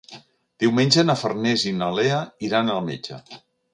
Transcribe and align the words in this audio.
Diumenge 0.63 1.03
na 1.09 1.15
Farners 1.23 1.65
i 1.73 1.73
na 1.81 1.91
Lea 1.99 2.17
iran 2.49 2.73
al 2.77 2.81
metge. 2.89 3.21